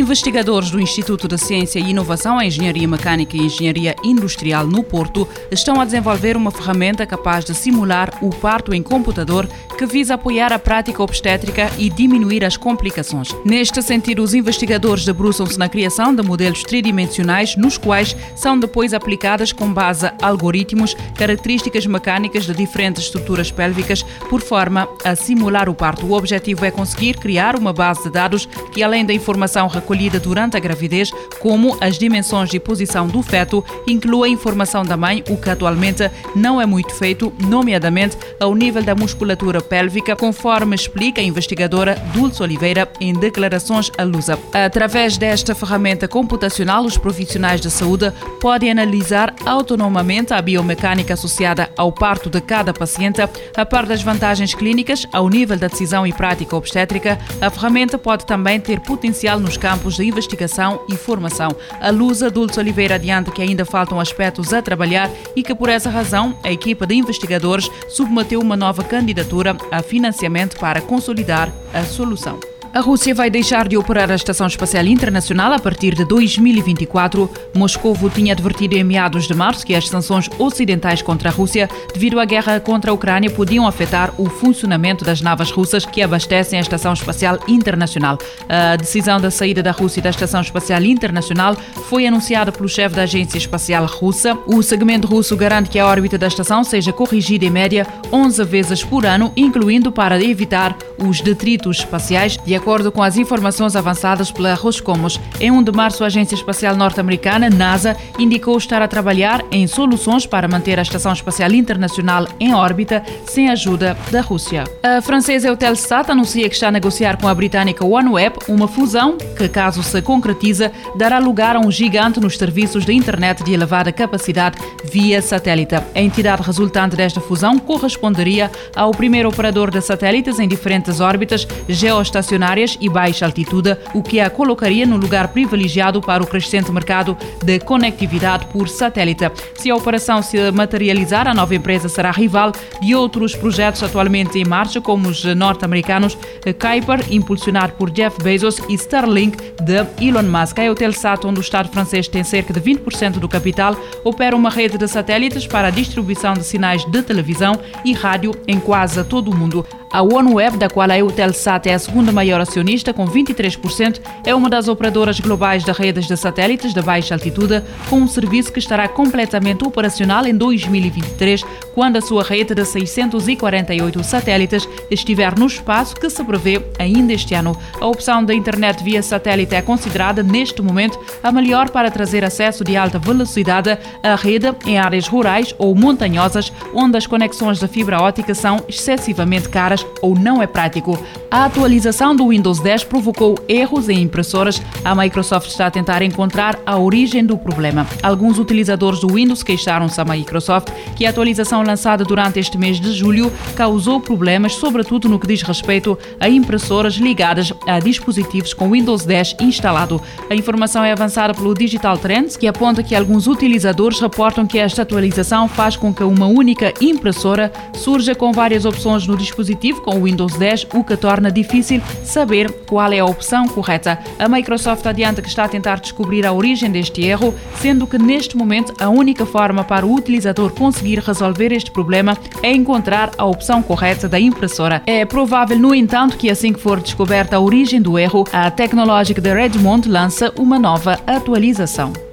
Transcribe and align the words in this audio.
Investigadores 0.00 0.70
do 0.70 0.80
Instituto 0.80 1.28
de 1.28 1.36
Ciência 1.36 1.78
e 1.78 1.90
Inovação 1.90 2.40
em 2.40 2.46
Engenharia 2.46 2.88
Mecânica 2.88 3.36
e 3.36 3.42
Engenharia 3.42 3.94
Industrial 4.02 4.66
no 4.66 4.82
Porto 4.82 5.28
estão 5.50 5.78
a 5.78 5.84
desenvolver 5.84 6.38
uma 6.38 6.50
ferramenta 6.50 7.04
capaz 7.04 7.44
de 7.44 7.54
simular 7.54 8.10
o 8.22 8.30
parto 8.30 8.72
em 8.72 8.82
computador 8.82 9.46
que 9.76 9.84
visa 9.84 10.14
apoiar 10.14 10.54
a 10.54 10.58
prática 10.58 11.02
obstétrica 11.02 11.70
e 11.76 11.90
diminuir 11.90 12.46
as 12.46 12.56
complicações. 12.56 13.28
Neste 13.44 13.82
sentido, 13.82 14.22
os 14.22 14.32
investigadores 14.32 15.04
debruçam-se 15.04 15.58
na 15.58 15.68
criação 15.68 16.14
de 16.14 16.22
modelos 16.22 16.62
tridimensionais 16.62 17.54
nos 17.54 17.76
quais 17.76 18.16
são 18.34 18.58
depois 18.58 18.94
aplicadas 18.94 19.52
com 19.52 19.70
base 19.70 20.06
a 20.06 20.14
algoritmos 20.22 20.94
características 21.14 21.84
mecânicas 21.84 22.46
de 22.46 22.54
diferentes 22.54 23.04
estruturas 23.04 23.50
pélvicas 23.50 24.02
por 24.30 24.40
forma 24.40 24.88
a 25.04 25.14
simular 25.14 25.68
o 25.68 25.74
parto. 25.74 26.06
O 26.06 26.12
objetivo 26.12 26.64
é 26.64 26.70
conseguir 26.70 27.18
criar 27.18 27.54
uma 27.54 27.72
base 27.72 28.04
de 28.04 28.10
dados 28.10 28.48
que, 28.72 28.82
além 28.82 29.04
da 29.04 29.12
informação 29.12 29.66
recolhida 29.66 29.89
durante 30.22 30.56
a 30.56 30.60
gravidez, 30.60 31.10
como 31.40 31.76
as 31.80 31.98
dimensões 31.98 32.48
de 32.48 32.60
posição 32.60 33.08
do 33.08 33.22
feto, 33.22 33.64
inclua 33.86 34.26
a 34.26 34.28
informação 34.28 34.84
da 34.84 34.96
mãe, 34.96 35.24
o 35.28 35.36
que 35.36 35.50
atualmente 35.50 36.08
não 36.34 36.60
é 36.60 36.66
muito 36.66 36.94
feito, 36.94 37.32
nomeadamente 37.40 38.16
ao 38.38 38.54
nível 38.54 38.82
da 38.82 38.94
musculatura 38.94 39.60
pélvica, 39.60 40.14
conforme 40.14 40.76
explica 40.76 41.20
a 41.20 41.24
investigadora 41.24 41.96
Dulce 42.14 42.42
Oliveira 42.42 42.88
em 43.00 43.12
declarações 43.12 43.90
à 43.98 44.04
Lusa. 44.04 44.38
Através 44.52 45.16
desta 45.18 45.54
ferramenta 45.54 46.06
computacional, 46.06 46.84
os 46.84 46.96
profissionais 46.96 47.60
de 47.60 47.70
saúde 47.70 48.12
podem 48.40 48.70
analisar 48.70 49.34
autonomamente 49.44 50.32
a 50.32 50.40
biomecânica 50.40 51.14
associada 51.14 51.68
ao 51.76 51.90
parto 51.90 52.30
de 52.30 52.40
cada 52.40 52.72
paciente, 52.72 53.20
a 53.56 53.66
par 53.66 53.86
das 53.86 54.02
vantagens 54.02 54.54
clínicas 54.54 55.06
ao 55.12 55.28
nível 55.28 55.56
da 55.56 55.66
decisão 55.66 56.06
e 56.06 56.12
prática 56.12 56.56
obstétrica. 56.56 57.18
A 57.40 57.50
ferramenta 57.50 57.98
pode 57.98 58.24
também 58.24 58.60
ter 58.60 58.80
potencial 58.80 59.40
nos 59.40 59.56
campos 59.56 59.79
de 59.88 60.04
investigação 60.04 60.80
e 60.88 60.96
formação. 60.96 61.50
A 61.80 61.90
Lusa 61.90 62.30
Dulce 62.30 62.58
Oliveira 62.58 62.96
adianta 62.96 63.30
que 63.30 63.42
ainda 63.42 63.64
faltam 63.64 63.98
aspectos 64.00 64.52
a 64.52 64.60
trabalhar 64.60 65.10
e 65.34 65.42
que, 65.42 65.54
por 65.54 65.68
essa 65.68 65.90
razão, 65.90 66.38
a 66.42 66.52
equipa 66.52 66.86
de 66.86 66.94
investigadores 66.94 67.68
submeteu 67.88 68.40
uma 68.40 68.56
nova 68.56 68.84
candidatura 68.84 69.56
a 69.70 69.82
financiamento 69.82 70.58
para 70.58 70.80
consolidar 70.80 71.52
a 71.72 71.84
solução. 71.84 72.49
A 72.72 72.78
Rússia 72.78 73.12
vai 73.12 73.28
deixar 73.28 73.66
de 73.66 73.76
operar 73.76 74.12
a 74.12 74.14
Estação 74.14 74.46
Espacial 74.46 74.84
Internacional 74.84 75.52
a 75.52 75.58
partir 75.58 75.92
de 75.92 76.04
2024. 76.04 77.28
Moscou 77.52 77.96
tinha 78.14 78.32
advertido 78.32 78.76
em 78.76 78.84
meados 78.84 79.26
de 79.26 79.34
março 79.34 79.66
que 79.66 79.74
as 79.74 79.88
sanções 79.88 80.30
ocidentais 80.38 81.02
contra 81.02 81.30
a 81.30 81.32
Rússia, 81.32 81.68
devido 81.92 82.20
à 82.20 82.24
guerra 82.24 82.60
contra 82.60 82.92
a 82.92 82.94
Ucrânia, 82.94 83.28
podiam 83.28 83.66
afetar 83.66 84.12
o 84.16 84.30
funcionamento 84.30 85.04
das 85.04 85.20
naves 85.20 85.50
russas 85.50 85.84
que 85.84 86.00
abastecem 86.00 86.60
a 86.60 86.62
Estação 86.62 86.92
Espacial 86.92 87.40
Internacional. 87.48 88.16
A 88.48 88.76
decisão 88.76 89.20
da 89.20 89.32
saída 89.32 89.64
da 89.64 89.72
Rússia 89.72 90.00
da 90.00 90.10
Estação 90.10 90.40
Espacial 90.40 90.80
Internacional 90.82 91.56
foi 91.88 92.06
anunciada 92.06 92.52
pelo 92.52 92.68
chefe 92.68 92.94
da 92.94 93.02
Agência 93.02 93.36
Espacial 93.36 93.84
Russa. 93.86 94.38
O 94.46 94.62
segmento 94.62 95.08
russo 95.08 95.36
garante 95.36 95.70
que 95.70 95.78
a 95.78 95.86
órbita 95.88 96.16
da 96.16 96.28
estação 96.28 96.62
seja 96.62 96.92
corrigida 96.92 97.44
em 97.44 97.50
média 97.50 97.84
11 98.12 98.44
vezes 98.44 98.84
por 98.84 99.04
ano, 99.04 99.32
incluindo 99.36 99.90
para 99.90 100.22
evitar 100.22 100.76
os 100.98 101.20
detritos 101.20 101.78
espaciais, 101.78 102.36
de 102.36 102.59
acordo 102.60 102.92
com 102.92 103.02
as 103.02 103.16
informações 103.16 103.74
avançadas 103.74 104.30
pela 104.30 104.52
Roscomos. 104.52 105.18
Em 105.40 105.50
1 105.50 105.62
de 105.62 105.72
março, 105.72 106.04
a 106.04 106.08
Agência 106.08 106.34
Espacial 106.34 106.76
Norte-Americana, 106.76 107.48
NASA, 107.48 107.96
indicou 108.18 108.56
estar 108.58 108.82
a 108.82 108.88
trabalhar 108.88 109.42
em 109.50 109.66
soluções 109.66 110.26
para 110.26 110.46
manter 110.46 110.78
a 110.78 110.82
Estação 110.82 111.10
Espacial 111.10 111.50
Internacional 111.52 112.28
em 112.38 112.54
órbita 112.54 113.02
sem 113.24 113.48
ajuda 113.48 113.96
da 114.12 114.20
Rússia. 114.20 114.64
A 114.82 115.00
francesa 115.00 115.48
Eutelsat 115.48 116.10
anuncia 116.10 116.46
que 116.50 116.54
está 116.54 116.68
a 116.68 116.70
negociar 116.70 117.16
com 117.18 117.26
a 117.26 117.34
britânica 117.34 117.82
OneWeb 117.82 118.36
uma 118.46 118.68
fusão 118.68 119.16
que, 119.16 119.48
caso 119.48 119.82
se 119.82 120.02
concretize, 120.02 120.70
dará 120.94 121.18
lugar 121.18 121.56
a 121.56 121.60
um 121.60 121.70
gigante 121.70 122.20
nos 122.20 122.36
serviços 122.36 122.84
de 122.84 122.92
internet 122.92 123.42
de 123.42 123.54
elevada 123.54 123.90
capacidade 123.90 124.58
via 124.84 125.22
satélite. 125.22 125.76
A 125.76 126.00
entidade 126.00 126.42
resultante 126.42 126.94
desta 126.94 127.22
fusão 127.22 127.58
corresponderia 127.58 128.50
ao 128.76 128.90
primeiro 128.90 129.30
operador 129.30 129.70
de 129.70 129.80
satélites 129.80 130.38
em 130.38 130.46
diferentes 130.46 131.00
órbitas 131.00 131.48
geoestacionárias 131.66 132.49
e 132.80 132.88
baixa 132.88 133.26
altitude, 133.26 133.76
o 133.94 134.02
que 134.02 134.20
a 134.20 134.28
colocaria 134.28 134.86
no 134.86 134.96
lugar 134.96 135.28
privilegiado 135.28 136.00
para 136.00 136.22
o 136.22 136.26
crescente 136.26 136.72
mercado 136.72 137.16
de 137.42 137.58
conectividade 137.60 138.46
por 138.46 138.68
satélite. 138.68 139.30
Se 139.54 139.70
a 139.70 139.76
operação 139.76 140.22
se 140.22 140.50
materializar, 140.50 141.28
a 141.28 141.34
nova 141.34 141.54
empresa 141.54 141.88
será 141.88 142.10
rival 142.10 142.52
de 142.80 142.94
outros 142.94 143.34
projetos 143.34 143.82
atualmente 143.82 144.38
em 144.38 144.44
marcha, 144.44 144.80
como 144.80 145.08
os 145.08 145.24
norte-americanos 145.24 146.16
Kuiper, 146.44 147.04
impulsionado 147.10 147.74
por 147.74 147.90
Jeff 147.90 148.22
Bezos, 148.22 148.58
e 148.68 148.74
Starlink, 148.74 149.36
de 149.62 150.04
Elon 150.04 150.22
Musk. 150.22 150.58
A 150.58 150.64
Eutelsat, 150.64 151.26
onde 151.26 151.40
o 151.40 151.42
Estado 151.42 151.68
francês 151.68 152.08
tem 152.08 152.24
cerca 152.24 152.52
de 152.52 152.60
20% 152.60 153.18
do 153.18 153.28
capital, 153.28 153.76
opera 154.04 154.34
uma 154.36 154.50
rede 154.50 154.78
de 154.78 154.88
satélites 154.88 155.46
para 155.46 155.68
a 155.68 155.70
distribuição 155.70 156.34
de 156.34 156.44
sinais 156.44 156.84
de 156.84 157.02
televisão 157.02 157.58
e 157.84 157.92
rádio 157.92 158.32
em 158.46 158.58
quase 158.58 159.02
todo 159.04 159.30
o 159.30 159.36
mundo. 159.36 159.64
A 159.92 160.02
OneWeb, 160.02 160.56
da 160.56 160.70
qual 160.70 160.88
a 160.88 160.96
Eutelsat 160.96 161.68
é 161.68 161.74
a 161.74 161.78
segunda 161.78 162.12
maior 162.12 162.40
acionista, 162.40 162.94
com 162.94 163.08
23%, 163.08 164.00
é 164.24 164.32
uma 164.32 164.48
das 164.48 164.68
operadoras 164.68 165.18
globais 165.18 165.64
de 165.64 165.72
redes 165.72 166.06
de 166.06 166.16
satélites 166.16 166.72
de 166.72 166.80
baixa 166.80 167.14
altitude, 167.14 167.60
com 167.88 167.96
um 167.96 168.06
serviço 168.06 168.52
que 168.52 168.60
estará 168.60 168.86
completamente 168.86 169.64
operacional 169.64 170.24
em 170.26 170.36
2023, 170.36 171.44
quando 171.74 171.96
a 171.96 172.00
sua 172.00 172.22
rede 172.22 172.54
de 172.54 172.64
648 172.64 174.04
satélites 174.04 174.68
estiver 174.92 175.36
no 175.36 175.46
espaço 175.46 175.96
que 175.96 176.08
se 176.08 176.22
prevê 176.22 176.64
ainda 176.78 177.12
este 177.12 177.34
ano. 177.34 177.56
A 177.80 177.86
opção 177.86 178.24
da 178.24 178.32
internet 178.32 178.84
via 178.84 179.02
satélite 179.02 179.56
é 179.56 179.62
considerada, 179.62 180.22
neste 180.22 180.62
momento, 180.62 181.00
a 181.20 181.32
melhor 181.32 181.68
para 181.68 181.90
trazer 181.90 182.24
acesso 182.24 182.62
de 182.62 182.76
alta 182.76 183.00
velocidade 183.00 183.76
à 184.04 184.14
rede 184.14 184.54
em 184.64 184.78
áreas 184.78 185.08
rurais 185.08 185.52
ou 185.58 185.74
montanhosas, 185.74 186.52
onde 186.72 186.96
as 186.96 187.08
conexões 187.08 187.58
de 187.58 187.66
fibra 187.66 188.00
ótica 188.00 188.36
são 188.36 188.64
excessivamente 188.68 189.48
caras 189.48 189.79
ou 190.00 190.18
não 190.18 190.42
é 190.42 190.46
prático. 190.46 190.98
A 191.30 191.44
atualização 191.44 192.14
do 192.14 192.28
Windows 192.28 192.58
10 192.58 192.84
provocou 192.84 193.38
erros 193.48 193.88
em 193.88 194.00
impressoras. 194.02 194.60
A 194.84 194.94
Microsoft 194.94 195.48
está 195.48 195.66
a 195.66 195.70
tentar 195.70 196.02
encontrar 196.02 196.58
a 196.66 196.76
origem 196.76 197.24
do 197.24 197.38
problema. 197.38 197.86
Alguns 198.02 198.38
utilizadores 198.38 199.00
do 199.00 199.14
Windows 199.14 199.42
queixaram-se 199.42 200.00
à 200.00 200.04
Microsoft 200.04 200.70
que 200.96 201.06
a 201.06 201.10
atualização 201.10 201.62
lançada 201.62 202.04
durante 202.04 202.40
este 202.40 202.58
mês 202.58 202.80
de 202.80 202.92
julho 202.92 203.32
causou 203.54 204.00
problemas, 204.00 204.54
sobretudo 204.54 205.08
no 205.08 205.20
que 205.20 205.26
diz 205.26 205.42
respeito 205.42 205.96
a 206.18 206.28
impressoras 206.28 206.94
ligadas 206.94 207.52
a 207.66 207.78
dispositivos 207.78 208.52
com 208.52 208.70
Windows 208.70 209.04
10 209.04 209.36
instalado. 209.40 210.02
A 210.28 210.34
informação 210.34 210.82
é 210.82 210.90
avançada 210.90 211.32
pelo 211.32 211.54
Digital 211.54 211.96
Trends, 211.96 212.36
que 212.36 212.48
aponta 212.48 212.82
que 212.82 212.94
alguns 212.94 213.28
utilizadores 213.28 214.00
reportam 214.00 214.46
que 214.46 214.58
esta 214.58 214.82
atualização 214.82 215.46
faz 215.46 215.76
com 215.76 215.94
que 215.94 216.02
uma 216.02 216.26
única 216.26 216.74
impressora 216.80 217.52
surja 217.72 218.16
com 218.16 218.32
várias 218.32 218.64
opções 218.64 219.06
no 219.06 219.16
dispositivo 219.16 219.69
com 219.78 219.98
o 219.98 220.04
Windows 220.04 220.36
10, 220.36 220.68
o 220.74 220.82
que 220.82 220.96
torna 220.96 221.30
difícil 221.30 221.80
saber 222.04 222.50
qual 222.66 222.92
é 222.92 222.98
a 222.98 223.04
opção 223.04 223.46
correta. 223.48 223.98
A 224.18 224.28
Microsoft 224.28 224.84
adianta 224.86 225.22
que 225.22 225.28
está 225.28 225.44
a 225.44 225.48
tentar 225.48 225.80
descobrir 225.80 226.26
a 226.26 226.32
origem 226.32 226.70
deste 226.70 227.04
erro, 227.04 227.34
sendo 227.60 227.86
que 227.86 227.98
neste 227.98 228.36
momento 228.36 228.74
a 228.80 228.88
única 228.88 229.24
forma 229.24 229.62
para 229.62 229.86
o 229.86 229.94
utilizador 229.94 230.52
conseguir 230.52 230.98
resolver 230.98 231.52
este 231.52 231.70
problema 231.70 232.16
é 232.42 232.52
encontrar 232.52 233.10
a 233.16 233.24
opção 233.24 233.62
correta 233.62 234.08
da 234.08 234.18
impressora. 234.18 234.82
É 234.86 235.04
provável, 235.04 235.58
no 235.58 235.74
entanto, 235.74 236.16
que 236.16 236.30
assim 236.30 236.52
que 236.52 236.60
for 236.60 236.80
descoberta 236.80 237.36
a 237.36 237.40
origem 237.40 237.80
do 237.80 237.98
erro, 237.98 238.24
a 238.32 238.50
Technologic 238.50 239.20
de 239.20 239.32
Redmond 239.32 239.88
lança 239.88 240.32
uma 240.36 240.58
nova 240.58 241.00
atualização. 241.06 242.09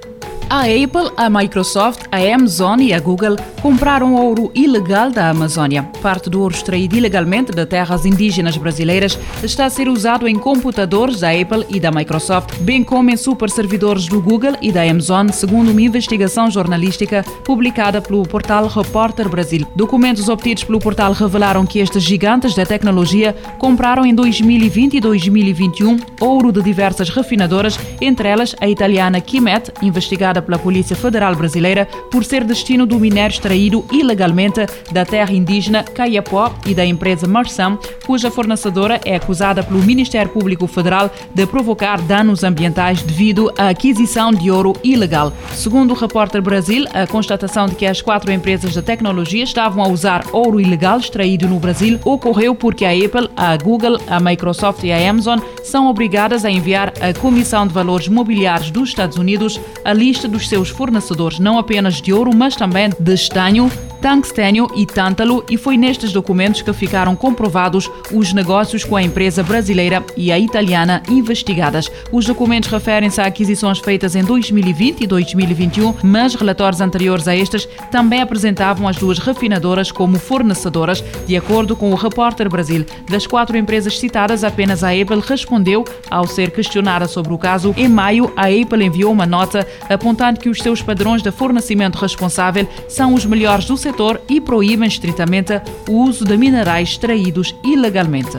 A 0.50 0.62
Apple, 0.62 1.12
a 1.14 1.28
Microsoft, 1.28 2.06
a 2.10 2.16
Amazon 2.16 2.80
e 2.80 2.94
a 2.94 2.98
Google 2.98 3.36
compraram 3.60 4.14
ouro 4.14 4.50
ilegal 4.54 5.10
da 5.10 5.28
Amazônia. 5.28 5.82
Parte 6.00 6.30
do 6.30 6.40
ouro 6.40 6.54
extraído 6.54 6.96
ilegalmente 6.96 7.52
de 7.52 7.66
terras 7.66 8.06
indígenas 8.06 8.56
brasileiras 8.56 9.18
está 9.42 9.66
a 9.66 9.70
ser 9.70 9.90
usado 9.90 10.26
em 10.26 10.36
computadores 10.36 11.20
da 11.20 11.30
Apple 11.30 11.66
e 11.68 11.78
da 11.78 11.90
Microsoft, 11.90 12.56
bem 12.60 12.82
como 12.82 13.10
em 13.10 13.16
superservidores 13.16 14.06
do 14.06 14.22
Google 14.22 14.54
e 14.62 14.72
da 14.72 14.82
Amazon, 14.84 15.28
segundo 15.28 15.70
uma 15.70 15.82
investigação 15.82 16.50
jornalística 16.50 17.22
publicada 17.44 18.00
pelo 18.00 18.22
portal 18.22 18.68
Repórter 18.68 19.28
Brasil. 19.28 19.66
Documentos 19.76 20.30
obtidos 20.30 20.64
pelo 20.64 20.78
portal 20.78 21.12
revelaram 21.12 21.66
que 21.66 21.78
estes 21.78 22.02
gigantes 22.02 22.54
da 22.54 22.64
tecnologia 22.64 23.36
compraram 23.58 24.06
em 24.06 24.14
2020 24.14 24.94
e 24.94 25.00
2021 25.00 25.98
ouro 26.22 26.50
de 26.50 26.62
diversas 26.62 27.10
refinadoras, 27.10 27.78
entre 28.00 28.28
elas 28.28 28.56
a 28.58 28.66
italiana 28.66 29.20
Kimet, 29.20 29.72
investigada 29.82 30.37
pela 30.40 30.58
Polícia 30.58 30.96
Federal 30.96 31.34
Brasileira 31.34 31.86
por 32.10 32.24
ser 32.24 32.44
destino 32.44 32.86
do 32.86 32.98
minério 32.98 33.34
extraído 33.34 33.84
ilegalmente 33.92 34.66
da 34.90 35.04
terra 35.04 35.32
indígena 35.32 35.82
Caiapó 35.82 36.54
e 36.66 36.74
da 36.74 36.84
empresa 36.84 37.26
Marçam, 37.26 37.78
cuja 38.06 38.30
fornecedora 38.30 39.00
é 39.04 39.16
acusada 39.16 39.62
pelo 39.62 39.82
Ministério 39.82 40.30
Público 40.30 40.66
Federal 40.66 41.10
de 41.34 41.46
provocar 41.46 42.00
danos 42.00 42.44
ambientais 42.44 43.02
devido 43.02 43.52
à 43.56 43.68
aquisição 43.68 44.32
de 44.32 44.50
ouro 44.50 44.74
ilegal. 44.82 45.32
Segundo 45.52 45.92
o 45.92 45.96
repórter 45.96 46.42
Brasil, 46.42 46.84
a 46.92 47.06
constatação 47.06 47.66
de 47.66 47.74
que 47.74 47.86
as 47.86 48.00
quatro 48.00 48.32
empresas 48.32 48.72
de 48.72 48.82
tecnologia 48.82 49.44
estavam 49.44 49.84
a 49.84 49.88
usar 49.88 50.24
ouro 50.32 50.60
ilegal 50.60 50.98
extraído 50.98 51.48
no 51.48 51.58
Brasil 51.58 51.98
ocorreu 52.04 52.54
porque 52.54 52.84
a 52.84 52.90
Apple, 52.90 53.27
a 53.38 53.56
Google, 53.56 54.00
a 54.08 54.18
Microsoft 54.18 54.82
e 54.82 54.90
a 54.90 55.08
Amazon 55.08 55.38
são 55.62 55.86
obrigadas 55.86 56.44
a 56.44 56.50
enviar 56.50 56.92
à 57.00 57.16
Comissão 57.18 57.66
de 57.66 57.72
Valores 57.72 58.08
Mobiliários 58.08 58.72
dos 58.72 58.88
Estados 58.88 59.16
Unidos 59.16 59.60
a 59.84 59.92
lista 59.92 60.26
dos 60.26 60.48
seus 60.48 60.68
fornecedores, 60.68 61.38
não 61.38 61.56
apenas 61.56 62.02
de 62.02 62.12
ouro, 62.12 62.34
mas 62.34 62.56
também 62.56 62.90
de 62.98 63.14
estanho, 63.14 63.70
tungstênio 64.00 64.68
e 64.74 64.86
tântalo, 64.86 65.44
e 65.50 65.56
foi 65.56 65.76
nestes 65.76 66.12
documentos 66.12 66.62
que 66.62 66.72
ficaram 66.72 67.14
comprovados 67.16 67.90
os 68.12 68.32
negócios 68.32 68.84
com 68.84 68.96
a 68.96 69.02
empresa 69.02 69.42
brasileira 69.42 70.04
e 70.16 70.30
a 70.30 70.38
italiana 70.38 71.02
investigadas. 71.08 71.90
Os 72.12 72.26
documentos 72.26 72.70
referem-se 72.70 73.20
a 73.20 73.26
aquisições 73.26 73.78
feitas 73.78 74.14
em 74.14 74.22
2020 74.22 75.02
e 75.02 75.06
2021, 75.06 75.94
mas 76.02 76.34
relatórios 76.34 76.80
anteriores 76.80 77.28
a 77.28 77.36
estes 77.36 77.68
também 77.90 78.20
apresentavam 78.20 78.88
as 78.88 78.96
duas 78.96 79.18
refinadoras 79.18 79.90
como 79.90 80.18
fornecedoras, 80.18 81.02
de 81.26 81.36
acordo 81.36 81.76
com 81.76 81.90
o 81.90 81.94
Repórter 81.94 82.48
Brasil. 82.48 82.84
Das 83.08 83.26
quatro 83.26 83.56
empresas 83.56 83.98
citadas, 83.98 84.44
apenas 84.44 84.84
a 84.84 84.90
Apple 84.90 85.22
respondeu 85.26 85.84
ao 86.10 86.26
ser 86.26 86.50
questionada 86.50 87.08
sobre 87.08 87.32
o 87.32 87.38
caso. 87.38 87.74
Em 87.76 87.88
maio, 87.88 88.32
a 88.36 88.46
Apple 88.46 88.84
enviou 88.84 89.12
uma 89.12 89.26
nota 89.26 89.66
apontando 89.88 90.40
que 90.40 90.48
os 90.48 90.58
seus 90.58 90.82
padrões 90.82 91.22
de 91.22 91.30
fornecimento 91.30 91.96
responsável 91.96 92.68
são 92.88 93.14
os 93.14 93.24
melhores 93.24 93.66
do 93.66 93.76
setor 93.88 94.20
e 94.28 94.38
proíbem 94.38 94.86
estritamente 94.86 95.62
o 95.88 96.04
uso 96.04 96.22
de 96.24 96.36
minerais 96.36 96.90
extraídos 96.90 97.54
ilegalmente. 97.64 98.38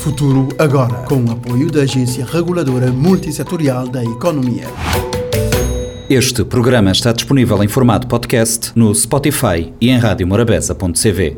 Futuro 0.00 0.48
agora, 0.58 1.04
com 1.04 1.24
o 1.24 1.30
apoio 1.30 1.70
da 1.70 1.82
Agência 1.82 2.24
Reguladora 2.24 2.90
Multissetorial 2.90 3.86
da 3.86 4.02
Economia. 4.02 4.66
Este 6.10 6.44
programa 6.44 6.90
está 6.90 7.12
disponível 7.12 7.62
em 7.62 7.68
formato 7.68 8.08
podcast 8.08 8.72
no 8.74 8.92
Spotify 8.92 9.72
e 9.80 9.88
em 9.88 9.98
radiomorabeza.cv. 9.98 11.36